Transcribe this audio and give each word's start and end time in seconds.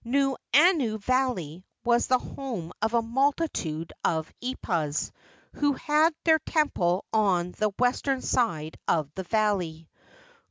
Nuuanu 0.03 0.97
Valley 1.03 1.63
was 1.85 2.07
the 2.07 2.17
home 2.17 2.71
of 2.81 2.95
a 2.95 3.01
multitude 3.03 3.93
of 4.03 4.33
eepas 4.43 5.11
who 5.53 5.73
had 5.73 6.11
their 6.23 6.39
temple 6.39 7.05
on 7.13 7.51
the 7.59 7.69
western 7.77 8.19
side 8.23 8.75
of 8.87 9.13
the 9.13 9.21
valley. 9.23 9.87